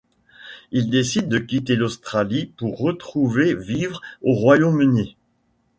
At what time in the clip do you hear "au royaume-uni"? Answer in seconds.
4.23-5.15